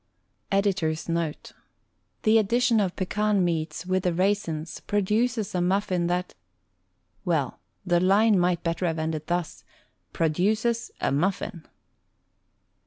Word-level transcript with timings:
Edttor's 0.51 1.07
Note:— 1.07 1.51
The 2.23 2.39
addition 2.39 2.79
of 2.79 2.95
Pecan 2.95 3.45
meats 3.45 3.85
with 3.85 4.01
the 4.01 4.13
raisins 4.15 4.79
produces 4.79 5.53
a 5.53 5.61
muffin 5.61 6.07
that— 6.07 6.33
well, 7.23 7.59
the 7.85 7.99
line 7.99 8.39
might 8.39 8.63
better 8.63 8.87
have 8.87 8.97
ended 8.97 9.27
thus: 9.27 9.63
produces 10.11 10.89
a 10.99 11.11
muffin! 11.11 11.67